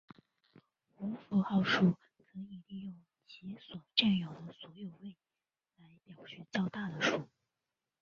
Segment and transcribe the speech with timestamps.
[0.97, 2.95] 无符号数可以利用
[3.27, 5.15] 其所占有的所有位
[5.77, 7.29] 来表示较大的数。